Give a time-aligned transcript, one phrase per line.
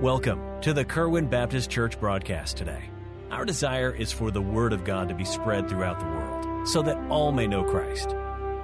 [0.00, 2.84] Welcome to the Kerwin Baptist Church broadcast today.
[3.30, 6.80] Our desire is for the Word of God to be spread throughout the world so
[6.80, 8.14] that all may know Christ.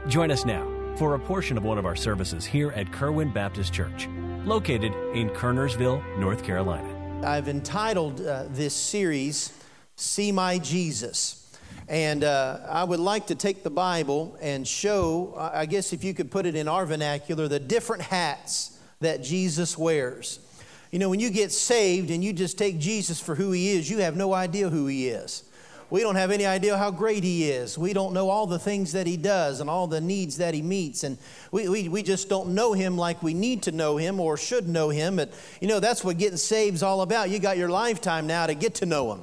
[0.09, 0.66] Join us now
[0.96, 4.09] for a portion of one of our services here at Kerwin Baptist Church,
[4.46, 7.20] located in Kernersville, North Carolina.
[7.22, 9.53] I've entitled uh, this series,
[9.95, 11.55] See My Jesus.
[11.87, 16.14] And uh, I would like to take the Bible and show, I guess if you
[16.14, 20.41] could put it in our vernacular, the different hats that Jesus wears.
[20.90, 23.90] You know, when you get saved and you just take Jesus for who he is,
[23.90, 25.42] you have no idea who he is.
[25.88, 27.78] We don't have any idea how great he is.
[27.78, 30.60] We don't know all the things that he does and all the needs that he
[30.60, 31.04] meets.
[31.04, 31.16] And
[31.52, 34.68] we, we, we just don't know him like we need to know him or should
[34.68, 35.16] know him.
[35.16, 37.30] But, you know, that's what getting saved is all about.
[37.30, 39.20] You got your lifetime now to get to know him.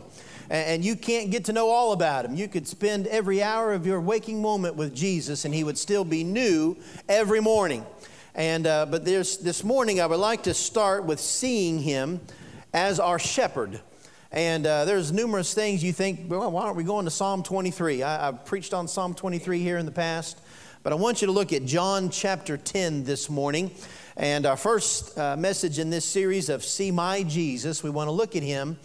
[0.50, 2.34] And, and you can't get to know all about him.
[2.34, 6.06] You could spend every hour of your waking moment with Jesus and he would still
[6.06, 6.78] be new
[7.10, 7.86] every morning.
[8.36, 12.20] And, uh, but this morning, I would like to start with seeing him
[12.74, 13.80] as our shepherd.
[14.32, 18.02] And uh, there's numerous things you think, well, why aren't we going to Psalm 23?
[18.02, 20.42] I, have preached on Psalm 23 here in the past,
[20.82, 23.70] but I want you to look at John chapter 10 this morning.
[24.18, 28.12] And our first uh, message in this series of See My Jesus, we want to
[28.12, 28.80] look at him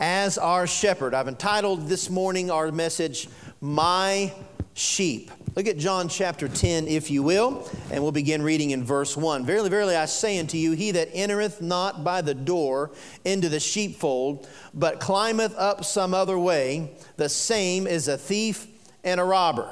[0.00, 1.14] as our shepherd.
[1.14, 3.28] I've entitled this morning our message,
[3.60, 4.32] My
[4.78, 5.32] Sheep.
[5.56, 9.44] Look at John chapter 10, if you will, and we'll begin reading in verse 1.
[9.44, 12.92] Verily, verily, I say unto you, he that entereth not by the door
[13.24, 18.68] into the sheepfold, but climbeth up some other way, the same is a thief
[19.02, 19.68] and a robber.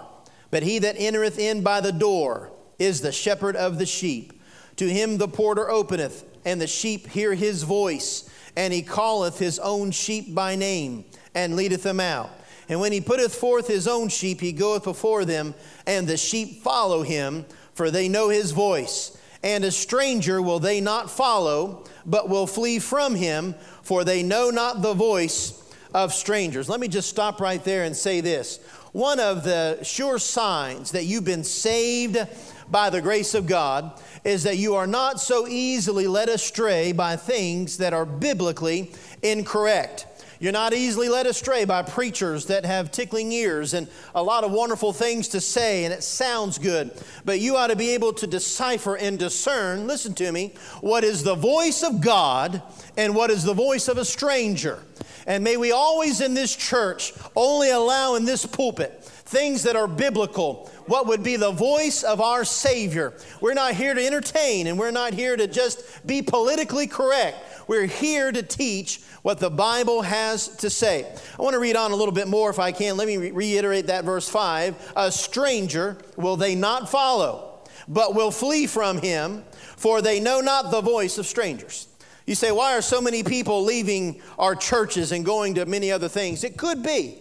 [0.50, 4.32] But he that entereth in by the door is the shepherd of the sheep.
[4.74, 9.60] To him the porter openeth, and the sheep hear his voice, and he calleth his
[9.60, 12.30] own sheep by name, and leadeth them out.
[12.69, 15.55] And when he putteth forth his own sheep, he goeth before them,
[15.86, 19.17] and the sheep follow him, for they know his voice.
[19.42, 24.50] And a stranger will they not follow, but will flee from him, for they know
[24.50, 25.62] not the voice
[25.94, 26.69] of strangers.
[26.69, 28.59] Let me just stop right there and say this.
[28.93, 32.19] One of the sure signs that you've been saved
[32.71, 33.93] by the grace of God
[34.25, 38.91] is that you are not so easily led astray by things that are biblically
[39.22, 40.06] incorrect.
[40.38, 44.52] You're not easily led astray by preachers that have tickling ears and a lot of
[44.52, 46.91] wonderful things to say, and it sounds good.
[47.24, 51.22] But you ought to be able to decipher and discern, listen to me, what is
[51.22, 52.62] the voice of God
[52.96, 54.82] and what is the voice of a stranger.
[55.26, 59.88] And may we always in this church only allow in this pulpit things that are
[59.88, 63.12] biblical, what would be the voice of our Savior.
[63.41, 67.37] We're not here to entertain and we're not here to just be politically correct.
[67.66, 71.12] We're here to teach what the Bible has to say.
[71.37, 72.97] I want to read on a little bit more if I can.
[72.97, 74.92] Let me re- reiterate that verse 5.
[74.94, 77.58] A stranger will they not follow,
[77.88, 79.43] but will flee from him,
[79.76, 81.88] for they know not the voice of strangers.
[82.26, 86.08] You say, why are so many people leaving our churches and going to many other
[86.08, 86.44] things?
[86.44, 87.19] It could be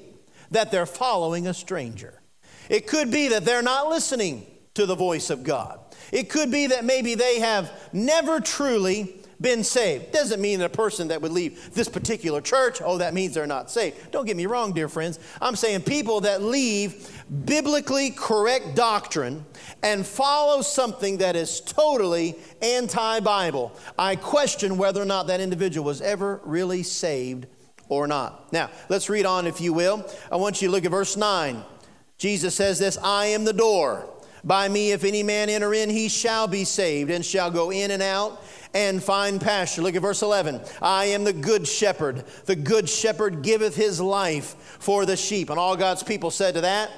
[0.51, 2.21] that they're following a stranger.
[2.69, 5.79] It could be that they're not listening to the voice of God.
[6.11, 10.11] It could be that maybe they have never truly been saved.
[10.11, 13.47] Doesn't mean that a person that would leave this particular church, oh, that means they're
[13.47, 14.11] not saved.
[14.11, 15.19] Don't get me wrong, dear friends.
[15.41, 19.45] I'm saying people that leave biblically correct doctrine
[19.83, 23.75] and follow something that is totally anti Bible.
[23.97, 27.47] I question whether or not that individual was ever really saved
[27.89, 28.51] or not.
[28.51, 30.09] Now, let's read on, if you will.
[30.31, 31.63] I want you to look at verse 9.
[32.17, 34.09] Jesus says this I am the door.
[34.43, 37.89] By me, if any man enter in, he shall be saved and shall go in
[37.89, 38.43] and out
[38.75, 39.81] and find pasture.
[39.81, 40.61] Look at verse 11.
[40.83, 42.25] I am the good shepherd.
[42.45, 45.49] The good shepherd giveth his life for the sheep.
[45.49, 46.91] And all God's people said to that,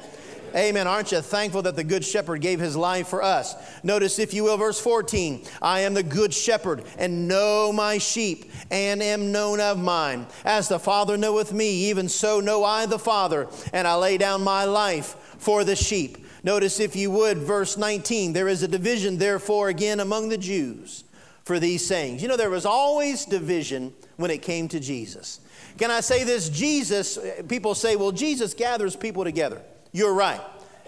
[0.58, 0.88] Amen.
[0.88, 3.56] Aren't you thankful that the Good Shepherd gave his life for us?
[3.84, 8.52] Notice, if you will, verse 14 I am the Good Shepherd and know my sheep
[8.72, 10.26] and am known of mine.
[10.44, 14.44] As the Father knoweth me, even so know I the Father, and I lay down
[14.44, 16.26] my life for the sheep.
[16.44, 21.04] Notice, if you would, verse 19 there is a division, therefore, again among the Jews
[21.44, 22.24] for these sayings.
[22.24, 25.40] You know, there was always division when it came to Jesus.
[25.78, 26.50] Can I say this?
[26.50, 29.62] Jesus, people say, well, Jesus gathers people together.
[29.98, 30.42] You're right.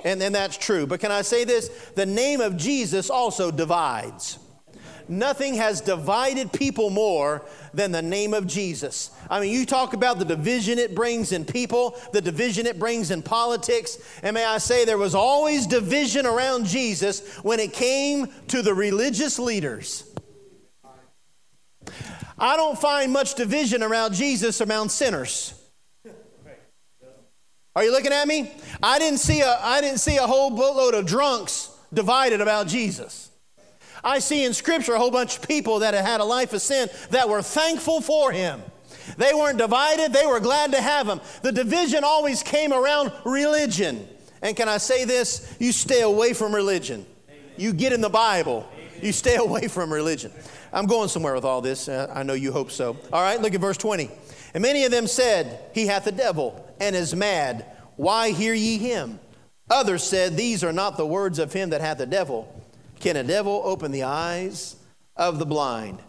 [0.04, 0.86] And, and that's true.
[0.86, 1.70] But can I say this?
[1.96, 4.38] The name of Jesus also divides.
[5.08, 9.10] Nothing has divided people more than the name of Jesus.
[9.28, 13.10] I mean, you talk about the division it brings in people, the division it brings
[13.10, 13.98] in politics.
[14.22, 18.76] And may I say, there was always division around Jesus when it came to the
[18.76, 20.04] religious leaders.
[22.38, 25.59] I don't find much division around Jesus around sinners.
[27.76, 28.52] Are you looking at me?
[28.82, 33.30] I didn't see a, I didn't see a whole boatload of drunks divided about Jesus.
[34.04, 36.62] I see in Scripture a whole bunch of people that had had a life of
[36.62, 38.62] sin that were thankful for him.
[39.18, 41.20] They weren't divided, they were glad to have him.
[41.42, 44.08] The division always came around religion.
[44.42, 45.56] And can I say this?
[45.60, 47.06] You stay away from religion.
[47.28, 47.40] Amen.
[47.58, 48.90] You get in the Bible, Amen.
[49.02, 50.32] you stay away from religion.
[50.72, 51.90] I'm going somewhere with all this.
[51.90, 52.98] Uh, I know you hope so.
[53.12, 54.10] All right, look at verse 20.
[54.54, 57.66] And many of them said, He hath a devil and is mad.
[57.96, 59.20] Why hear ye him?
[59.70, 62.54] Others said, These are not the words of him that hath a devil.
[63.00, 64.76] Can a devil open the eyes
[65.16, 66.00] of the blind?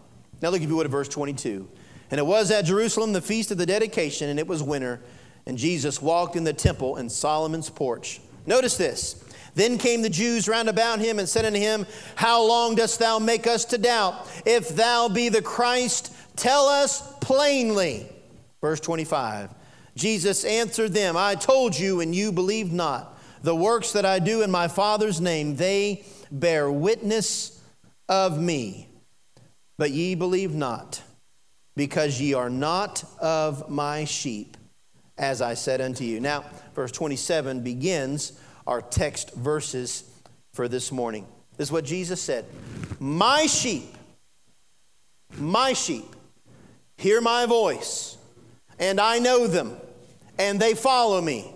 [0.41, 1.67] Now look, if you would, at verse 22.
[2.09, 4.99] And it was at Jerusalem the feast of the dedication, and it was winter,
[5.45, 8.19] and Jesus walked in the temple in Solomon's porch.
[8.45, 9.23] Notice this.
[9.53, 11.85] Then came the Jews round about him and said unto him,
[12.15, 14.29] How long dost thou make us to doubt?
[14.45, 18.07] If thou be the Christ, tell us plainly.
[18.61, 19.49] Verse 25
[19.95, 23.17] Jesus answered them, I told you, and you believed not.
[23.43, 27.61] The works that I do in my Father's name, they bear witness
[28.07, 28.87] of me.
[29.77, 31.01] But ye believe not,
[31.75, 34.57] because ye are not of my sheep,
[35.17, 36.19] as I said unto you.
[36.19, 36.45] Now,
[36.75, 40.03] verse 27 begins our text verses
[40.53, 41.25] for this morning.
[41.57, 42.45] This is what Jesus said
[42.99, 43.95] My sheep,
[45.37, 46.15] my sheep,
[46.97, 48.17] hear my voice
[48.81, 49.77] and I know them,
[50.37, 51.53] and they follow me.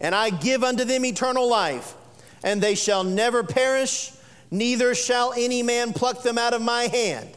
[0.00, 1.94] And I give unto them eternal life,
[2.42, 4.10] and they shall never perish,
[4.50, 7.28] neither shall any man pluck them out of my hand.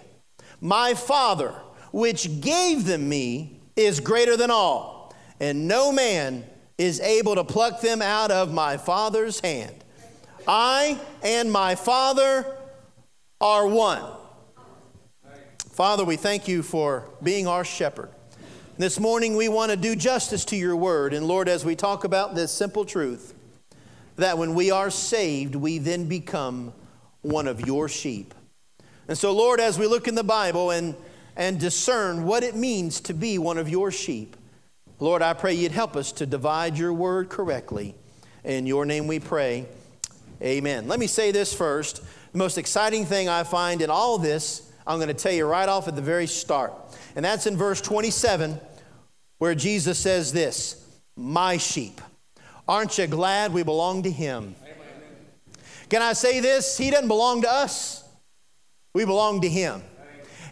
[0.62, 1.54] My Father,
[1.92, 6.46] which gave them me, is greater than all, and no man
[6.78, 9.84] is able to pluck them out of my Father's hand.
[10.48, 12.46] I and my Father
[13.42, 14.04] are one.
[15.72, 18.10] Father, we thank you for being our shepherd.
[18.80, 21.12] This morning, we want to do justice to your word.
[21.12, 23.34] And Lord, as we talk about this simple truth,
[24.18, 26.72] that when we are saved, we then become
[27.24, 28.36] one of your sheep.
[29.08, 30.94] And so, Lord, as we look in the Bible and,
[31.36, 34.38] and discern what it means to be one of your sheep,
[35.00, 37.96] Lord, I pray you'd help us to divide your word correctly.
[38.44, 39.66] In your name we pray.
[40.40, 40.88] Amen.
[40.88, 42.04] Let me say this first.
[42.32, 45.68] The most exciting thing I find in all this, I'm going to tell you right
[45.68, 46.74] off at the very start.
[47.16, 48.60] And that's in verse 27,
[49.38, 50.88] where Jesus says this
[51.18, 52.00] My sheep.
[52.68, 54.56] Aren't you glad we belong to Him?
[55.90, 56.78] Can I say this?
[56.78, 58.04] He doesn't belong to us,
[58.94, 59.84] we belong to Him.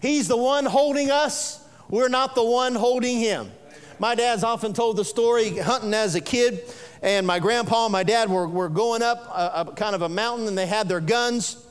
[0.02, 3.52] He's the one holding us, we're not the one holding Him.
[3.98, 6.62] My dad's often told the story hunting as a kid,
[7.02, 10.10] and my grandpa and my dad were, were going up a, a kind of a
[10.10, 11.65] mountain, and they had their guns,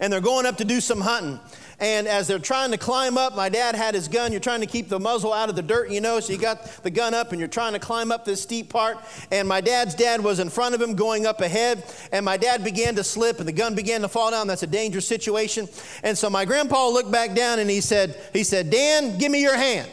[0.00, 1.40] and they're going up to do some hunting.
[1.82, 4.30] And as they're trying to climb up, my dad had his gun.
[4.30, 6.64] You're trying to keep the muzzle out of the dirt, you know, so you got
[6.84, 8.98] the gun up and you're trying to climb up this steep part.
[9.32, 11.82] And my dad's dad was in front of him going up ahead.
[12.12, 14.46] And my dad began to slip and the gun began to fall down.
[14.46, 15.68] That's a dangerous situation.
[16.04, 19.42] And so my grandpa looked back down and he said, he said, Dan, give me
[19.42, 19.90] your hand.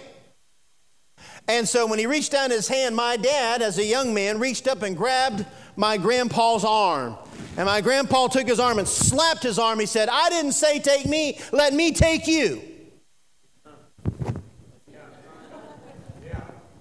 [1.47, 4.67] And so when he reached down his hand, my dad, as a young man, reached
[4.67, 5.47] up and grabbed
[5.79, 7.15] my grandpa's arm.
[7.55, 9.79] And my grandpa took his arm and slapped his arm.
[9.79, 12.61] He said, I didn't say take me, let me take you.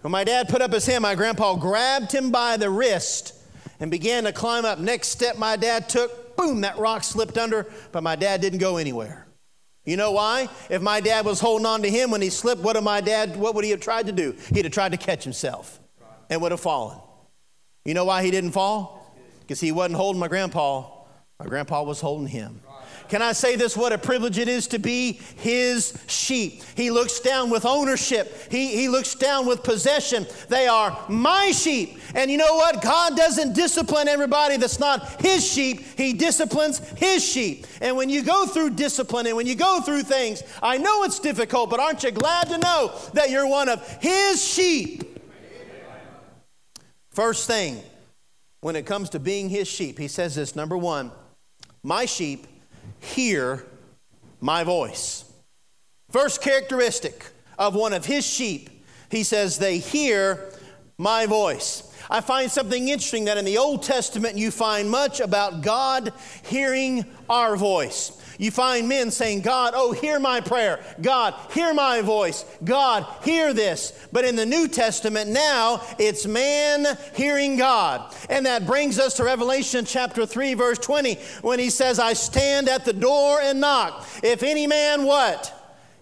[0.00, 3.34] When my dad put up his hand, my grandpa grabbed him by the wrist
[3.80, 4.78] and began to climb up.
[4.78, 8.76] Next step my dad took, boom, that rock slipped under, but my dad didn't go
[8.76, 9.26] anywhere.
[9.84, 10.48] You know why?
[10.70, 13.54] If my dad was holding on to him when he slipped, what, my dad, what
[13.54, 14.36] would he have tried to do?
[14.52, 15.80] He'd have tried to catch himself
[16.30, 16.98] and would have fallen.
[17.88, 18.98] You know why he didn't fall?
[19.48, 20.84] because he wasn't holding my grandpa,
[21.38, 22.60] my grandpa was holding him.
[23.08, 23.74] Can I say this?
[23.74, 26.62] What a privilege it is to be his sheep.
[26.76, 30.26] He looks down with ownership, he, he looks down with possession.
[30.50, 31.98] They are my sheep.
[32.14, 32.82] And you know what?
[32.82, 37.66] God doesn't discipline everybody that's not his sheep, he disciplines his sheep.
[37.80, 41.20] And when you go through discipline and when you go through things, I know it's
[41.20, 45.17] difficult, but aren't you glad to know that you're one of his sheep?
[47.18, 47.82] First thing,
[48.60, 51.10] when it comes to being his sheep, he says this number one,
[51.82, 52.46] my sheep
[53.00, 53.66] hear
[54.40, 55.24] my voice.
[56.12, 57.26] First characteristic
[57.58, 58.70] of one of his sheep,
[59.10, 60.52] he says, they hear
[60.96, 61.92] my voice.
[62.08, 66.12] I find something interesting that in the Old Testament you find much about God
[66.44, 68.12] hearing our voice.
[68.38, 70.80] You find men saying, God, oh, hear my prayer.
[71.00, 72.44] God, hear my voice.
[72.64, 73.92] God, hear this.
[74.12, 78.14] But in the New Testament now, it's man hearing God.
[78.30, 82.68] And that brings us to Revelation chapter 3, verse 20, when he says, I stand
[82.68, 84.06] at the door and knock.
[84.22, 85.54] If any man what?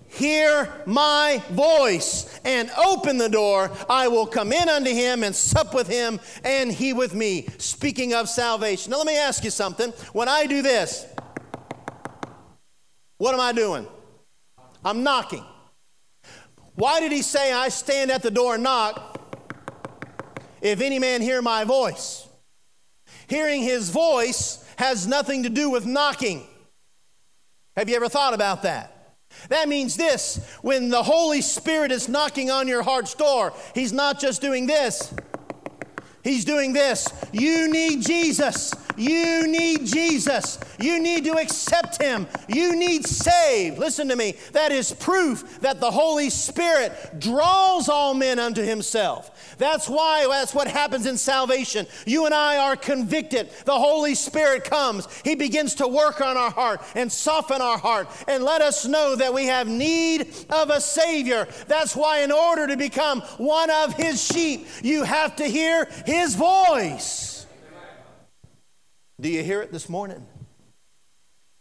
[0.09, 5.75] hear my voice and open the door, I will come in unto him and sup
[5.75, 7.49] with him and he with me.
[7.59, 8.91] Speaking of salvation.
[8.91, 9.91] Now, let me ask you something.
[10.13, 11.07] When I do this,
[13.19, 13.87] What am I doing?
[14.85, 15.45] I'm knocking.
[16.75, 19.21] Why did he say, I stand at the door and knock?
[20.61, 22.27] If any man hear my voice,
[23.29, 26.47] hearing his voice has nothing to do with knocking.
[27.77, 28.93] Have you ever thought about that?
[29.49, 34.21] That means this when the Holy Spirit is knocking on your heart's door, He's not
[34.21, 35.15] just doing this,
[36.23, 37.07] He's doing this.
[37.33, 38.73] You need Jesus.
[38.97, 40.59] You need Jesus.
[40.81, 42.27] You need to accept Him.
[42.49, 43.79] You need saved.
[43.79, 44.37] Listen to me.
[44.53, 49.57] That is proof that the Holy Spirit draws all men unto Himself.
[49.59, 51.87] That's why, that's what happens in salvation.
[52.07, 53.51] You and I are convicted.
[53.65, 55.09] The Holy Spirit comes.
[55.25, 59.17] He begins to work on our heart and soften our heart and let us know
[59.17, 61.49] that we have need of a Savior.
[61.69, 66.35] That's why, in order to become one of His sheep, you have to hear His
[66.35, 67.36] voice.
[69.21, 70.27] Do you hear it this morning?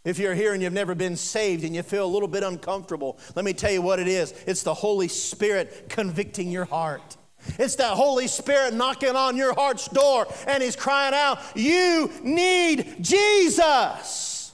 [0.04, 3.18] If you're here and you've never been saved and you feel a little bit uncomfortable,
[3.34, 7.16] let me tell you what it is it's the Holy Spirit convicting your heart.
[7.58, 12.96] It's that Holy Spirit knocking on your heart's door and He's crying out, You need
[13.00, 14.52] Jesus.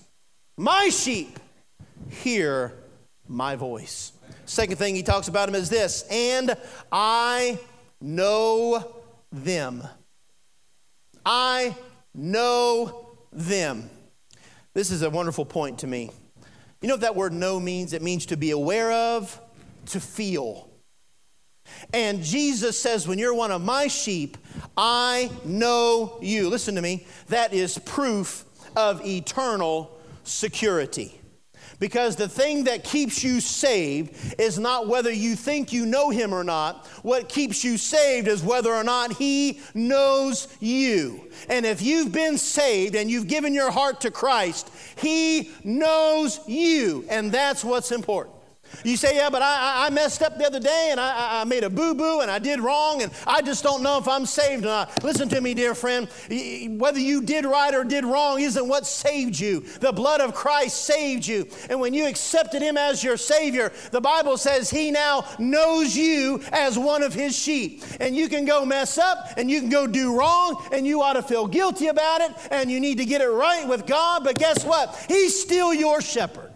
[0.56, 1.38] My sheep
[2.08, 2.74] hear
[3.28, 4.12] my voice.
[4.44, 6.54] Second thing he talks about him is this, and
[6.90, 7.58] I
[8.00, 9.82] know them.
[11.24, 11.74] I
[12.14, 13.90] know them.
[14.74, 16.10] This is a wonderful point to me.
[16.80, 17.92] You know what that word know means?
[17.92, 19.40] It means to be aware of,
[19.86, 20.68] to feel.
[21.92, 24.36] And Jesus says, When you're one of my sheep,
[24.76, 26.48] I know you.
[26.48, 27.06] Listen to me.
[27.28, 28.44] That is proof
[28.76, 31.20] of eternal security.
[31.82, 36.32] Because the thing that keeps you saved is not whether you think you know him
[36.32, 36.86] or not.
[37.02, 41.28] What keeps you saved is whether or not he knows you.
[41.48, 47.04] And if you've been saved and you've given your heart to Christ, he knows you.
[47.08, 48.36] And that's what's important.
[48.84, 51.64] You say, yeah, but I, I messed up the other day and I, I made
[51.64, 54.64] a boo boo and I did wrong and I just don't know if I'm saved
[54.64, 55.04] or not.
[55.04, 56.08] Listen to me, dear friend.
[56.78, 59.60] Whether you did right or did wrong isn't what saved you.
[59.80, 61.48] The blood of Christ saved you.
[61.70, 66.42] And when you accepted Him as your Savior, the Bible says He now knows you
[66.52, 67.82] as one of His sheep.
[68.00, 71.14] And you can go mess up and you can go do wrong and you ought
[71.14, 74.24] to feel guilty about it and you need to get it right with God.
[74.24, 75.04] But guess what?
[75.08, 76.51] He's still your shepherd.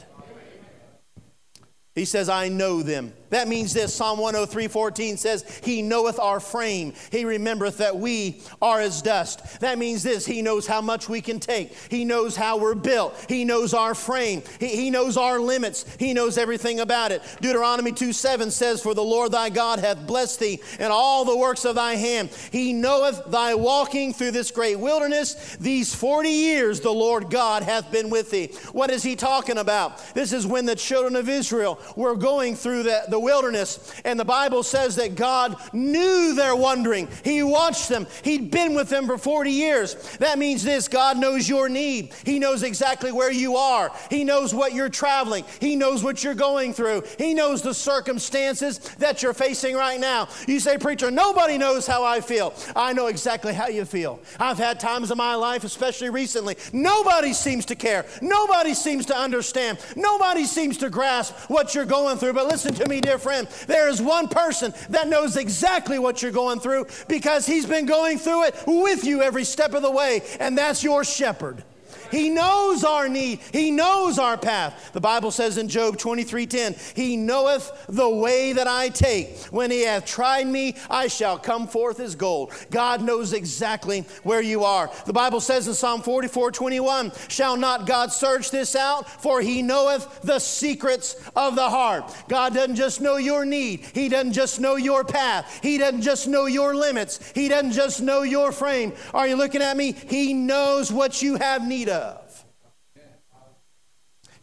[1.97, 3.15] He says, I know them.
[3.31, 6.93] That means this Psalm 103 14 says, He knoweth our frame.
[7.11, 9.61] He remembereth that we are as dust.
[9.61, 11.73] That means this He knows how much we can take.
[11.91, 13.27] He knows how we're built.
[13.29, 14.43] He knows our frame.
[14.61, 15.85] He, he knows our limits.
[15.99, 17.23] He knows everything about it.
[17.41, 21.37] Deuteronomy 2 7 says, For the Lord thy God hath blessed thee in all the
[21.37, 22.31] works of thy hand.
[22.53, 25.57] He knoweth thy walking through this great wilderness.
[25.57, 28.53] These 40 years the Lord God hath been with thee.
[28.73, 30.15] What is he talking about?
[30.15, 33.93] This is when the children of Israel were going through the, the wilderness.
[34.05, 37.09] And the Bible says that God knew their wandering.
[37.25, 38.07] He watched them.
[38.23, 39.95] He'd been with them for 40 years.
[40.19, 42.13] That means this God knows your need.
[42.25, 43.93] He knows exactly where you are.
[44.11, 45.45] He knows what you're traveling.
[45.61, 47.03] He knows what you're going through.
[47.19, 50.29] He knows the circumstances that you're facing right now.
[50.47, 52.55] You say, Preacher, nobody knows how I feel.
[52.75, 54.21] I know exactly how you feel.
[54.39, 58.07] I've had times in my life, especially recently, nobody seems to care.
[58.21, 59.79] Nobody seems to understand.
[59.97, 62.33] Nobody seems to grasp what you're going through.
[62.33, 66.33] But listen to me, dear friend, there is one person that knows exactly what you're
[66.33, 70.23] going through because he's been going through it with you every step of the way,
[70.41, 71.63] and that's your shepherd.
[72.11, 73.41] He knows our need.
[73.53, 74.91] He knows our path.
[74.93, 79.37] The Bible says in Job 23:10, He knoweth the way that I take.
[79.47, 82.53] When he hath tried me, I shall come forth as gold.
[82.71, 84.91] God knows exactly where you are.
[85.07, 89.09] The Bible says in Psalm 44:21, Shall not God search this out?
[89.23, 92.15] For he knoweth the secrets of the heart.
[92.29, 93.85] God doesn't just know your need.
[93.93, 95.61] He doesn't just know your path.
[95.63, 97.33] He doesn't just know your limits.
[97.35, 98.93] He doesn't just know your frame.
[99.13, 99.93] Are you looking at me?
[99.93, 102.06] He knows what you have need of of.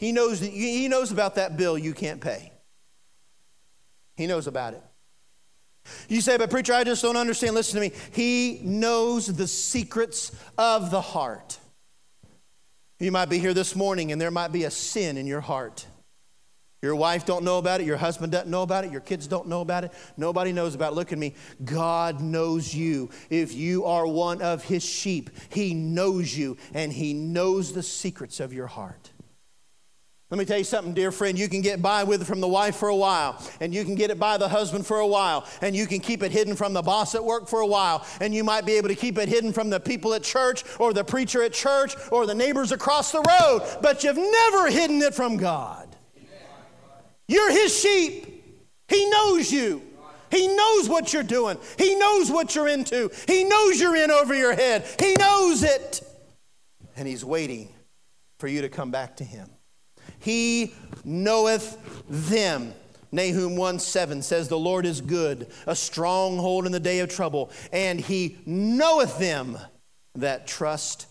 [0.03, 2.51] He knows, that he knows about that bill you can't pay.
[4.17, 4.83] He knows about it.
[6.09, 7.55] You say, but preacher, I just don't understand.
[7.55, 7.95] Listen to me.
[8.11, 11.57] He knows the secrets of the heart.
[12.99, 15.87] You might be here this morning and there might be a sin in your heart.
[16.81, 19.47] Your wife don't know about it, your husband doesn't know about it, your kids don't
[19.47, 19.93] know about it.
[20.17, 20.95] Nobody knows about it.
[20.95, 21.33] Look at me.
[21.63, 23.09] God knows you.
[23.29, 28.41] If you are one of his sheep, he knows you and he knows the secrets
[28.41, 29.12] of your heart.
[30.33, 31.37] Let me tell you something, dear friend.
[31.37, 33.93] You can get by with it from the wife for a while, and you can
[33.93, 36.73] get it by the husband for a while, and you can keep it hidden from
[36.73, 39.29] the boss at work for a while, and you might be able to keep it
[39.29, 43.11] hidden from the people at church, or the preacher at church, or the neighbors across
[43.11, 45.95] the road, but you've never hidden it from God.
[47.27, 48.43] You're his sheep.
[48.87, 49.83] He knows you.
[50.31, 51.59] He knows what you're doing.
[51.77, 53.11] He knows what you're into.
[53.27, 54.83] He knows you're in over your head.
[54.99, 56.01] He knows it.
[56.95, 57.71] And he's waiting
[58.39, 59.52] for you to come back to him.
[60.23, 61.77] He knoweth
[62.07, 62.73] them.
[63.11, 67.51] Nahum 1 7 says, The Lord is good, a stronghold in the day of trouble,
[67.73, 69.57] and he knoweth them
[70.15, 71.07] that trust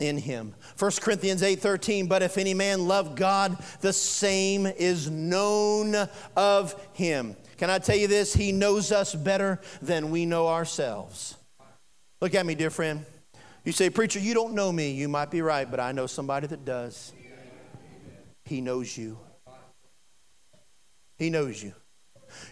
[0.00, 0.52] in him.
[0.78, 5.94] 1 Corinthians 8 13, but if any man love God, the same is known
[6.36, 7.36] of him.
[7.58, 8.34] Can I tell you this?
[8.34, 11.36] He knows us better than we know ourselves.
[12.20, 13.06] Look at me, dear friend.
[13.64, 14.90] You say, Preacher, you don't know me.
[14.90, 17.12] You might be right, but I know somebody that does.
[18.46, 19.18] He knows you.
[21.18, 21.74] He knows you.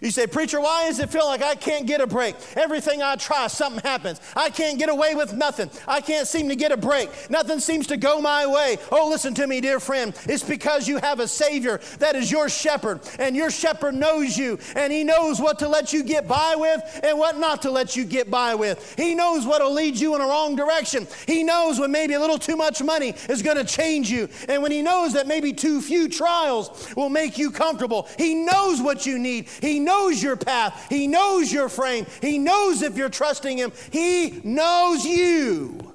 [0.01, 2.37] You say, Preacher, why does it feel like I can't get a break?
[2.57, 4.21] Everything I try, something happens.
[4.37, 5.71] I can't get away with nothing.
[5.89, 7.09] I can't seem to get a break.
[7.31, 8.79] Nothing seems to go my way.
[8.93, 10.15] Oh, listen to me, dear friend.
[10.27, 14.59] It's because you have a Savior that is your shepherd, and your shepherd knows you,
[14.77, 17.97] and He knows what to let you get by with and what not to let
[17.97, 18.95] you get by with.
[18.97, 21.07] He knows what will lead you in a wrong direction.
[21.27, 24.63] He knows when maybe a little too much money is going to change you, and
[24.63, 28.09] when He knows that maybe too few trials will make you comfortable.
[28.19, 29.49] He knows what you need.
[29.61, 30.87] He knows your path.
[30.89, 32.07] He knows your frame.
[32.21, 33.73] He knows if you're trusting Him.
[33.91, 35.93] He knows you.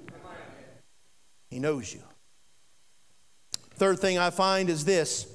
[1.50, 2.02] He knows you.
[3.76, 5.26] Third thing I find is this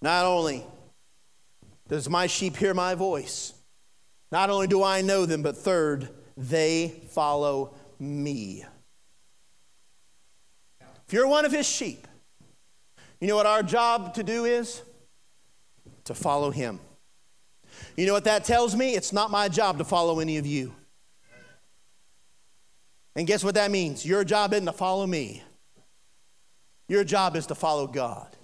[0.00, 0.64] not only
[1.88, 3.52] does my sheep hear my voice,
[4.30, 8.64] not only do I know them, but third, they follow me.
[11.06, 12.06] If you're one of his sheep,
[13.20, 14.82] you know what our job to do is?
[16.08, 16.80] To follow him.
[17.94, 18.94] You know what that tells me?
[18.94, 20.74] It's not my job to follow any of you.
[23.14, 24.06] And guess what that means?
[24.06, 25.42] Your job isn't to follow me,
[26.88, 28.34] your job is to follow God.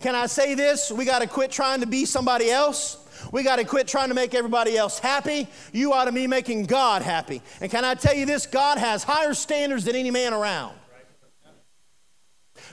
[0.00, 0.90] Can I say this?
[0.90, 2.96] We got to quit trying to be somebody else.
[3.30, 5.48] We got to quit trying to make everybody else happy.
[5.72, 7.42] You ought to be making God happy.
[7.60, 8.46] And can I tell you this?
[8.46, 10.79] God has higher standards than any man around.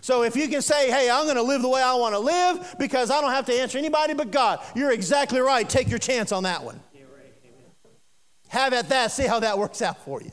[0.01, 2.19] So if you can say, hey, I'm going to live the way I want to
[2.19, 5.67] live because I don't have to answer anybody but God, you're exactly right.
[5.67, 6.79] Take your chance on that one.
[8.49, 10.31] Have at that, see how that works out for you.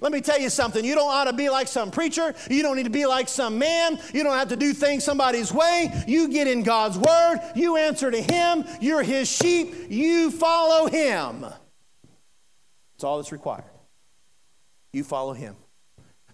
[0.00, 0.84] Let me tell you something.
[0.84, 2.34] You don't ought to be like some preacher.
[2.50, 3.98] You don't need to be like some man.
[4.12, 5.90] You don't have to do things somebody's way.
[6.06, 7.38] You get in God's word.
[7.54, 8.64] You answer to Him.
[8.80, 9.74] You're His sheep.
[9.88, 11.40] You follow Him.
[11.40, 13.64] That's all that's required.
[14.92, 15.56] You follow Him.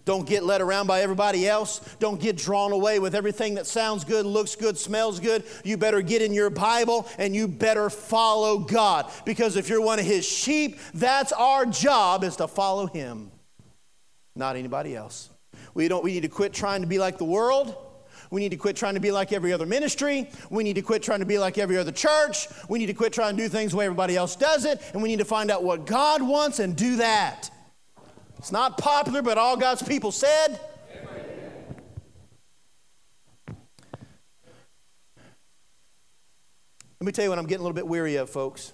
[0.05, 1.79] Don't get led around by everybody else.
[1.99, 5.43] Don't get drawn away with everything that sounds good, looks good, smells good.
[5.63, 9.11] You better get in your Bible and you better follow God.
[9.25, 13.31] Because if you're one of his sheep, that's our job is to follow him,
[14.35, 15.29] not anybody else.
[15.73, 17.75] We, don't, we need to quit trying to be like the world.
[18.31, 20.29] We need to quit trying to be like every other ministry.
[20.49, 22.47] We need to quit trying to be like every other church.
[22.69, 24.81] We need to quit trying to do things the way everybody else does it.
[24.93, 27.49] And we need to find out what God wants and do that.
[28.41, 30.59] It's not popular, but all God's people said.
[33.47, 33.55] Let
[37.01, 38.73] me tell you what I'm getting a little bit weary of, folks.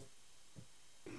[1.05, 1.11] I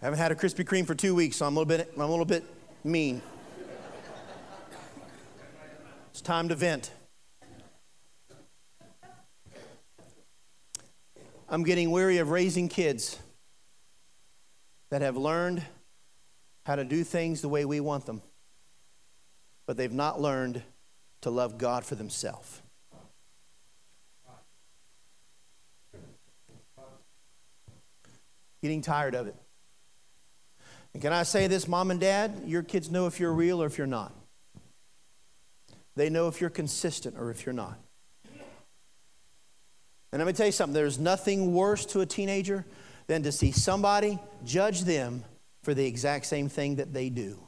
[0.00, 2.06] haven't had a Krispy Kreme for two weeks, so I'm a little bit, I'm a
[2.08, 2.42] little bit
[2.82, 3.22] mean.
[6.10, 6.90] It's time to vent.
[11.48, 13.20] I'm getting weary of raising kids
[14.90, 15.62] that have learned
[16.66, 18.20] how to do things the way we want them,
[19.66, 20.60] but they've not learned
[21.20, 22.60] to love God for themselves.
[28.60, 29.36] Getting tired of it.
[30.92, 32.42] And can I say this, mom and dad?
[32.46, 34.12] Your kids know if you're real or if you're not.
[35.94, 37.78] They know if you're consistent or if you're not.
[40.10, 42.66] And let me tell you something there's nothing worse to a teenager
[43.06, 45.22] than to see somebody judge them
[45.66, 47.40] for the exact same thing that they do.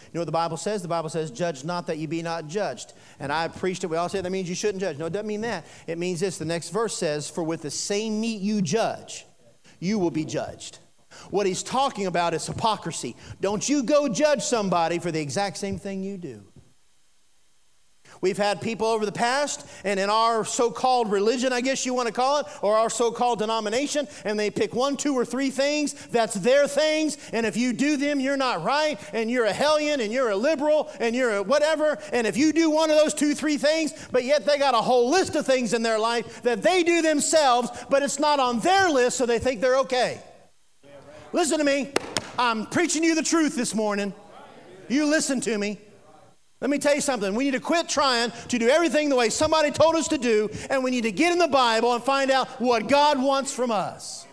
[0.00, 0.80] You know what the Bible says?
[0.80, 2.94] The Bible says, Judge not that you be not judged.
[3.20, 3.88] And I preached it.
[3.88, 4.96] We all say that means you shouldn't judge.
[4.96, 5.66] No, it doesn't mean that.
[5.86, 6.38] It means this.
[6.38, 9.26] The next verse says, For with the same meat you judge,
[9.80, 10.78] you will be judged.
[11.28, 13.14] What he's talking about is hypocrisy.
[13.42, 16.42] Don't you go judge somebody for the exact same thing you do.
[18.22, 21.92] We've had people over the past, and in our so called religion, I guess you
[21.92, 25.24] want to call it, or our so called denomination, and they pick one, two, or
[25.24, 25.94] three things.
[26.06, 27.18] That's their things.
[27.32, 30.36] And if you do them, you're not right, and you're a hellion, and you're a
[30.36, 31.98] liberal, and you're a whatever.
[32.12, 34.80] And if you do one of those two, three things, but yet they got a
[34.80, 38.60] whole list of things in their life that they do themselves, but it's not on
[38.60, 40.20] their list, so they think they're okay.
[41.32, 41.92] Listen to me.
[42.38, 44.14] I'm preaching you the truth this morning.
[44.88, 45.80] You listen to me.
[46.62, 47.34] Let me tell you something.
[47.34, 50.48] We need to quit trying to do everything the way somebody told us to do,
[50.70, 53.72] and we need to get in the Bible and find out what God wants from
[53.72, 54.28] us.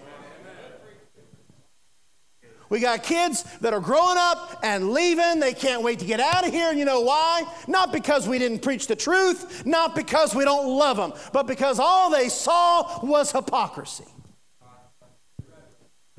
[2.70, 5.40] We got kids that are growing up and leaving.
[5.40, 6.70] They can't wait to get out of here.
[6.70, 7.52] And you know why?
[7.68, 11.80] Not because we didn't preach the truth, not because we don't love them, but because
[11.80, 14.06] all they saw was hypocrisy.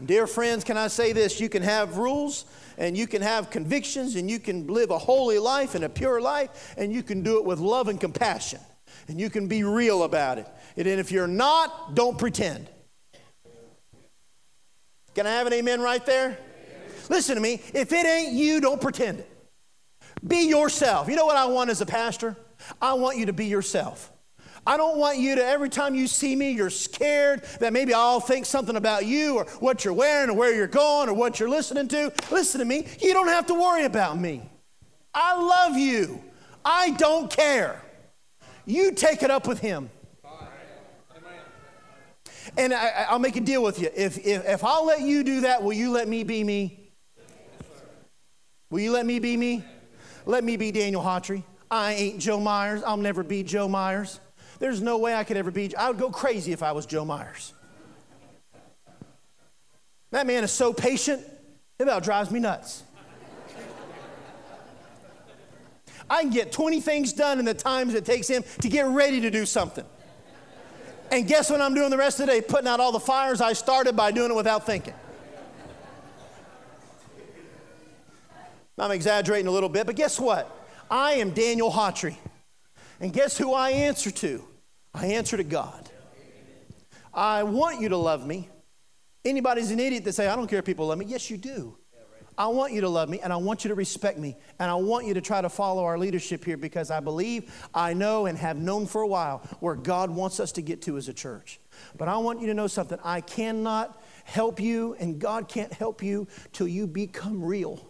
[0.05, 1.39] Dear friends, can I say this?
[1.39, 2.47] You can have rules
[2.81, 6.21] and you can have convictions and you can live a holy life and a pure
[6.21, 8.59] life and you can do it with love and compassion
[9.07, 10.49] and you can be real about it.
[10.77, 12.69] And if you're not, don't pretend.
[15.15, 16.39] Can I have an amen right there?
[17.11, 17.61] Listen to me.
[17.75, 19.31] If it ain't you, don't pretend it.
[20.27, 21.09] Be yourself.
[21.09, 22.35] You know what I want as a pastor?
[22.81, 24.10] I want you to be yourself.
[24.67, 28.21] I don't want you to, every time you see me, you're scared that maybe I'll
[28.21, 31.49] think something about you or what you're wearing or where you're going or what you're
[31.49, 32.13] listening to.
[32.31, 32.87] Listen to me.
[33.01, 34.43] You don't have to worry about me.
[35.15, 36.23] I love you.
[36.65, 37.83] I don't care.
[38.67, 39.91] You take it up with him.
[42.57, 43.91] And I, will make a deal with you.
[43.95, 46.93] If, if, if I'll let you do that, will you let me be me?
[48.71, 49.65] Will you let me be me?
[50.27, 51.43] Let me be Daniel Hawtrey.
[51.71, 52.83] I ain't Joe Myers.
[52.85, 54.21] I'll never be Joe Myers.
[54.61, 55.75] There's no way I could ever be.
[55.75, 57.55] I would go crazy if I was Joe Myers.
[60.13, 61.23] That man is so patient,
[61.79, 62.85] it about drives me nuts.
[66.11, 69.21] I can get 20 things done in the times it takes him to get ready
[69.23, 69.85] to do something.
[71.11, 72.41] And guess what I'm doing the rest of the day?
[72.41, 74.95] Putting out all the fires I started by doing it without thinking.
[78.77, 80.51] I'm exaggerating a little bit, but guess what?
[80.91, 82.17] I am Daniel Hawtrey.
[82.99, 84.45] And guess who I answer to?
[84.95, 85.89] I answer to God.
[87.13, 88.49] I want you to love me.
[89.25, 91.07] Anybody's an idiot that say, I don't care if people love me.
[91.07, 91.77] Yes, you do.
[92.39, 94.75] I want you to love me and I want you to respect me and I
[94.75, 98.39] want you to try to follow our leadership here because I believe, I know, and
[98.39, 101.61] have known for a while where God wants us to get to as a church.
[101.99, 102.99] But I want you to know something.
[103.05, 107.87] I cannot help you and God can't help you till you become real,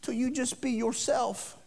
[0.00, 1.58] till you just be yourself.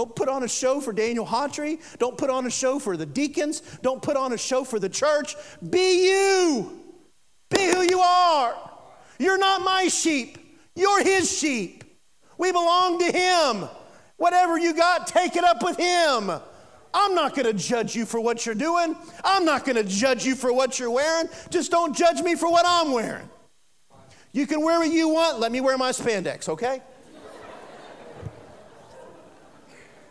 [0.00, 1.78] Don't put on a show for Daniel Hawtrey.
[1.98, 3.60] Don't put on a show for the deacons.
[3.82, 5.36] Don't put on a show for the church.
[5.68, 6.80] Be you.
[7.50, 8.54] Be who you are.
[9.18, 10.38] You're not my sheep,
[10.74, 11.84] you're his sheep.
[12.38, 13.68] We belong to him.
[14.16, 16.30] Whatever you got, take it up with him.
[16.94, 18.96] I'm not going to judge you for what you're doing.
[19.22, 21.28] I'm not going to judge you for what you're wearing.
[21.50, 23.28] Just don't judge me for what I'm wearing.
[24.32, 25.40] You can wear what you want.
[25.40, 26.80] Let me wear my spandex, okay?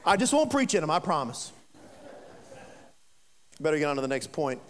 [0.05, 1.51] I just won't preach in them, I promise.
[3.59, 4.61] Better get on to the next point.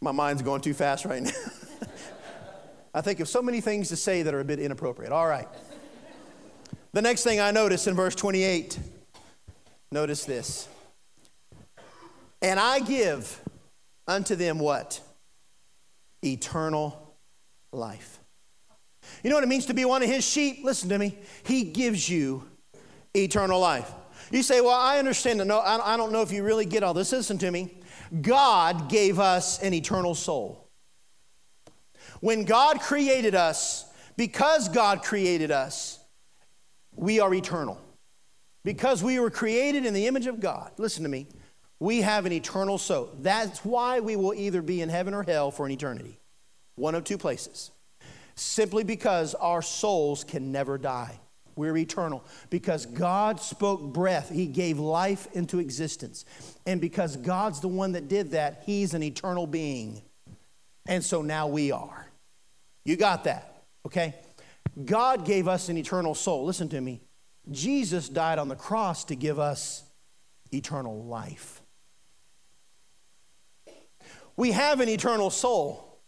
[0.00, 1.30] My mind's going too fast right now.
[2.94, 5.12] I think of so many things to say that are a bit inappropriate.
[5.12, 5.46] All right.
[6.92, 8.78] The next thing I notice in verse 28,
[9.92, 10.68] notice this.
[12.42, 13.40] And I give
[14.06, 15.00] unto them what?
[16.24, 17.14] Eternal
[17.72, 18.18] life.
[19.22, 20.64] You know what it means to be one of his sheep?
[20.64, 21.16] Listen to me.
[21.44, 22.44] He gives you
[23.14, 23.90] eternal life.
[24.30, 25.38] You say, Well, I understand.
[25.46, 27.12] No, I don't know if you really get all this.
[27.12, 27.74] Listen to me.
[28.20, 30.68] God gave us an eternal soul.
[32.20, 33.84] When God created us,
[34.16, 35.98] because God created us,
[36.94, 37.80] we are eternal.
[38.64, 41.28] Because we were created in the image of God, listen to me,
[41.78, 43.10] we have an eternal soul.
[43.20, 46.18] That's why we will either be in heaven or hell for an eternity.
[46.74, 47.70] One of two places.
[48.34, 51.20] Simply because our souls can never die.
[51.58, 52.24] We're eternal.
[52.50, 56.24] Because God spoke breath, He gave life into existence.
[56.64, 60.00] And because God's the one that did that, He's an eternal being.
[60.86, 62.08] And so now we are.
[62.84, 64.14] You got that, okay?
[64.84, 66.46] God gave us an eternal soul.
[66.46, 67.02] Listen to me.
[67.50, 69.82] Jesus died on the cross to give us
[70.52, 71.60] eternal life.
[74.36, 75.98] We have an eternal soul,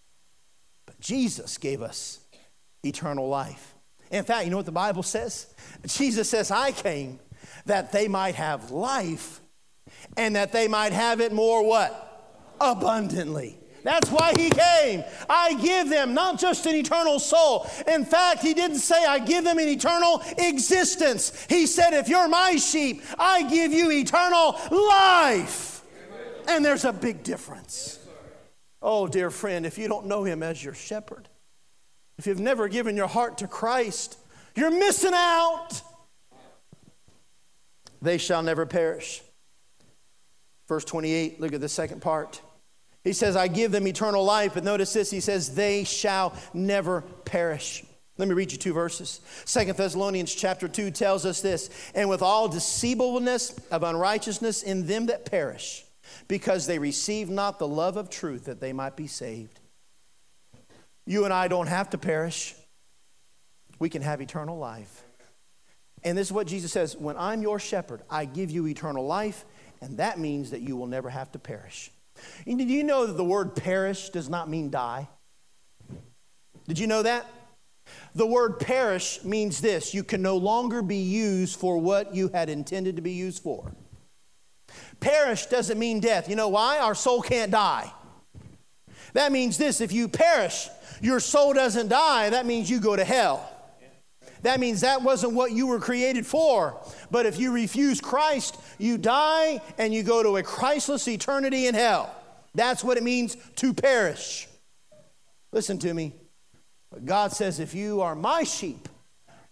[0.86, 2.20] but Jesus gave us
[2.84, 3.69] eternal life.
[4.10, 5.54] In fact, you know what the Bible says?
[5.86, 7.20] Jesus says, I came
[7.66, 9.40] that they might have life
[10.16, 12.54] and that they might have it more what?
[12.60, 13.56] Abundantly.
[13.82, 15.04] That's why he came.
[15.28, 17.66] I give them not just an eternal soul.
[17.86, 21.46] In fact, he didn't say, I give them an eternal existence.
[21.48, 25.82] He said, If you're my sheep, I give you eternal life.
[26.46, 27.98] And there's a big difference.
[28.82, 31.28] Oh, dear friend, if you don't know him as your shepherd,
[32.20, 34.18] if you've never given your heart to Christ,
[34.54, 35.80] you're missing out.
[38.02, 39.22] They shall never perish.
[40.68, 42.42] Verse 28, look at the second part.
[43.04, 44.52] He says, I give them eternal life.
[44.52, 47.84] But notice this He says, they shall never perish.
[48.18, 49.22] Let me read you two verses.
[49.46, 55.06] Second Thessalonians chapter 2 tells us this, and with all deceivableness of unrighteousness in them
[55.06, 55.86] that perish,
[56.28, 59.59] because they receive not the love of truth that they might be saved.
[61.10, 62.54] You and I don't have to perish.
[63.80, 65.02] We can have eternal life.
[66.04, 69.44] And this is what Jesus says When I'm your shepherd, I give you eternal life,
[69.80, 71.90] and that means that you will never have to perish.
[72.46, 75.08] And did you know that the word perish does not mean die?
[76.68, 77.26] Did you know that?
[78.14, 82.48] The word perish means this you can no longer be used for what you had
[82.48, 83.72] intended to be used for.
[85.00, 86.28] Perish doesn't mean death.
[86.28, 86.78] You know why?
[86.78, 87.92] Our soul can't die.
[89.14, 90.68] That means this if you perish,
[91.00, 93.48] your soul doesn't die, that means you go to hell.
[94.42, 96.80] That means that wasn't what you were created for.
[97.10, 101.74] But if you refuse Christ, you die and you go to a Christless eternity in
[101.74, 102.14] hell.
[102.54, 104.48] That's what it means to perish.
[105.52, 106.14] Listen to me.
[107.04, 108.88] God says, if you are my sheep,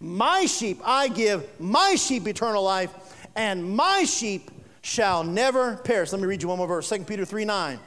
[0.00, 2.90] my sheep, I give my sheep eternal life,
[3.36, 4.50] and my sheep
[4.82, 6.12] shall never perish.
[6.12, 7.78] Let me read you one more verse 2 Peter 3 9.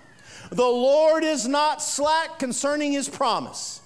[0.51, 3.81] The Lord is not slack concerning his promise,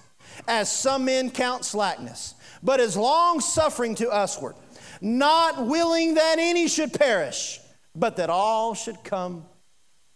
[0.48, 4.56] as some men count slackness, but is long suffering to usward,
[5.00, 7.60] not willing that any should perish,
[7.94, 9.46] but that all should come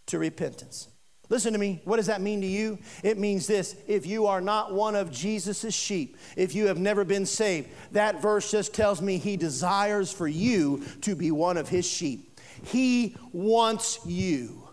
[0.07, 0.89] to repentance.
[1.29, 1.79] Listen to me.
[1.85, 2.77] What does that mean to you?
[3.01, 7.05] It means this if you are not one of Jesus' sheep, if you have never
[7.05, 11.69] been saved, that verse just tells me he desires for you to be one of
[11.69, 12.37] his sheep.
[12.65, 14.67] He wants you.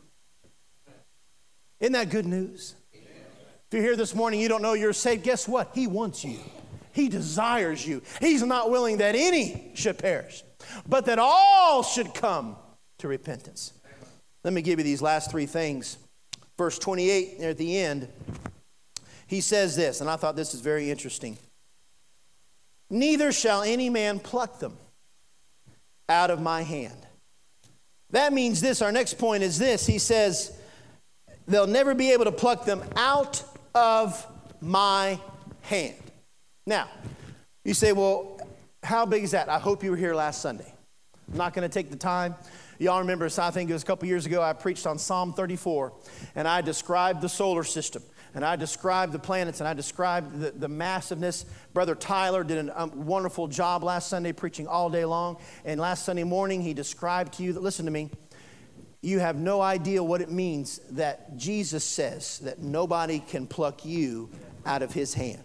[1.81, 2.75] Isn't that good news?
[2.93, 5.71] If you're here this morning, you don't know you're saved, guess what?
[5.75, 6.39] He wants you.
[6.93, 8.03] He desires you.
[8.21, 10.43] He's not willing that any should perish,
[10.89, 12.57] but that all should come
[12.99, 13.73] to repentance.
[14.43, 15.99] Let me give you these last three things
[16.59, 18.09] verse 28 at the end,
[19.29, 21.39] he says this, and I thought this is very interesting.
[22.91, 24.77] Neither shall any man pluck them
[26.09, 27.07] out of my hand.
[28.11, 28.83] That means this.
[28.83, 29.87] Our next point is this.
[29.87, 30.58] He says,
[31.49, 33.43] they'll never be able to pluck them out
[33.75, 34.25] of
[34.61, 35.19] my
[35.63, 35.97] hand.
[36.67, 36.89] Now,
[37.65, 38.41] you say, well,
[38.83, 39.49] how big is that?
[39.49, 40.73] I hope you were here last Sunday.
[41.31, 42.35] I'm not going to take the time.
[42.79, 45.93] Y'all remember, I think it was a couple years ago, I preached on Psalm 34,
[46.37, 50.53] and I described the solar system, and I described the planets, and I described the,
[50.53, 51.45] the massiveness.
[51.75, 56.05] Brother Tyler did a um, wonderful job last Sunday preaching all day long, and last
[56.05, 58.11] Sunday morning he described to you that, listen to me,
[59.01, 64.29] you have no idea what it means that Jesus says that nobody can pluck you
[64.67, 65.43] out of his hand.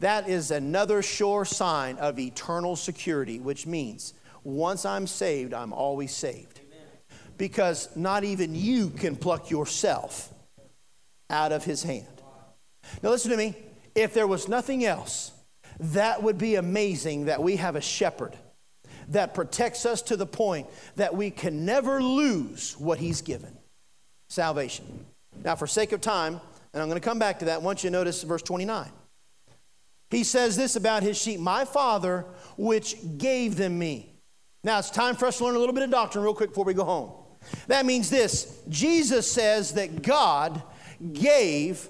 [0.00, 6.14] That is another sure sign of eternal security, which means once I'm saved, I'm always
[6.14, 6.60] saved.
[7.38, 10.32] Because not even you can pluck yourself
[11.30, 12.06] out of his hand.
[13.02, 13.54] Now, listen to me.
[13.94, 15.32] If there was nothing else,
[15.78, 18.36] that would be amazing that we have a shepherd
[19.12, 23.56] that protects us to the point that we can never lose what he's given
[24.28, 25.06] salvation.
[25.44, 26.40] Now, for sake of time,
[26.72, 28.90] and I'm going to come back to that, I want you to notice verse 29.
[30.10, 34.12] He says this about his sheep My Father, which gave them me.
[34.64, 36.64] Now it's time for us to learn a little bit of doctrine real quick before
[36.64, 37.12] we go home.
[37.66, 40.62] That means this Jesus says that God
[41.12, 41.88] gave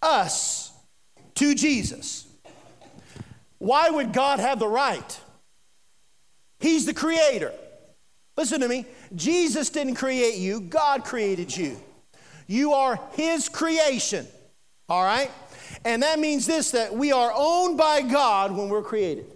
[0.00, 0.72] us
[1.34, 2.26] to Jesus.
[3.58, 5.20] Why would God have the right?
[6.60, 7.52] He's the creator.
[8.36, 8.86] Listen to me.
[9.14, 11.80] Jesus didn't create you, God created you.
[12.46, 14.26] You are His creation.
[14.88, 15.30] All right?
[15.84, 19.26] And that means this that we are owned by God when we're created.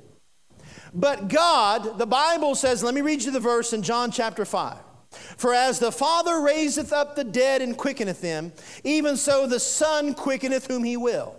[0.94, 4.78] But God, the Bible says, let me read you the verse in John chapter 5.
[5.10, 8.52] For as the Father raiseth up the dead and quickeneth them,
[8.84, 11.36] even so the Son quickeneth whom he will.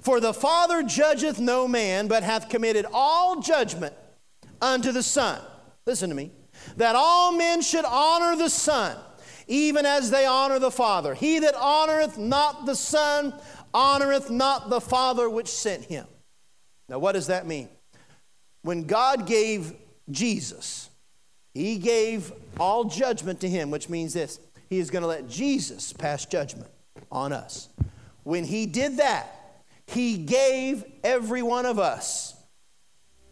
[0.00, 3.94] For the Father judgeth no man, but hath committed all judgment
[4.62, 5.38] unto the Son.
[5.84, 6.30] Listen to me.
[6.76, 8.96] That all men should honor the Son,
[9.46, 11.14] even as they honor the Father.
[11.14, 13.34] He that honoreth not the Son
[13.74, 16.06] honoreth not the Father which sent him.
[16.88, 17.68] Now, what does that mean?
[18.62, 19.74] when God gave
[20.10, 20.88] Jesus,
[21.54, 25.92] He gave all judgment to Him, which means this He is going to let Jesus
[25.92, 26.70] pass judgment
[27.10, 27.68] on us.
[28.22, 32.34] When He did that, He gave every one of us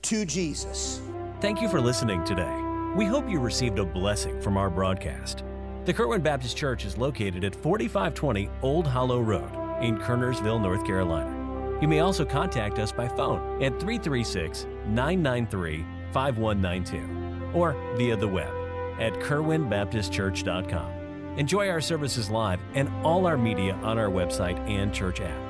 [0.03, 1.01] to Jesus.
[1.41, 2.55] Thank you for listening today.
[2.95, 5.43] We hope you received a blessing from our broadcast.
[5.87, 9.51] The Kerwin Baptist Church is located at 4520 Old Hollow Road
[9.83, 11.79] in Kernersville, North Carolina.
[11.81, 18.53] You may also contact us by phone at 336 993 5192 or via the web
[19.01, 21.39] at kerwinbaptistchurch.com.
[21.39, 25.41] Enjoy our services live and all our media on our website and church app.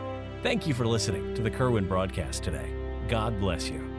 [0.44, 2.72] Thank you for listening to the Kerwin broadcast today.
[3.08, 3.89] God bless you.